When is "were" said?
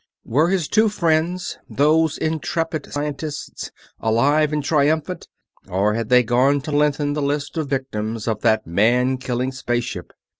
0.25-0.49